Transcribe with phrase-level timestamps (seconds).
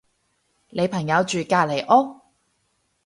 [0.71, 2.21] 你朋友住隔離屋？